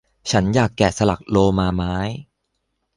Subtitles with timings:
[0.31, 1.95] ฉันอยากแกะสลักโลมาไม้